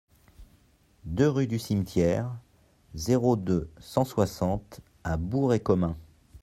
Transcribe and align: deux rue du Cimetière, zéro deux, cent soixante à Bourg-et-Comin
deux 1.05 1.27
rue 1.29 1.45
du 1.45 1.59
Cimetière, 1.59 2.31
zéro 2.95 3.35
deux, 3.35 3.69
cent 3.77 4.03
soixante 4.03 4.81
à 5.03 5.15
Bourg-et-Comin 5.15 5.95